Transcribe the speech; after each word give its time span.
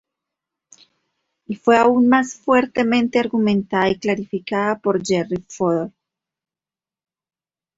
Y 1.45 1.57
fue 1.57 1.77
aún 1.77 2.09
más 2.09 2.33
fuertemente 2.33 3.19
argumentada 3.19 3.87
y 3.87 3.99
clarificada 3.99 4.79
por 4.79 5.05
Jerry 5.05 5.45
Fodor. 5.47 5.91